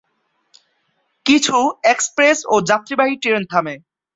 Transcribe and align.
কিছু 1.25 1.57
এক্সপ্রেস 1.93 2.37
ও 2.47 2.55
যাত্রীবাহী 2.69 3.15
ট্রেন 3.21 3.43
থামে। 3.51 3.75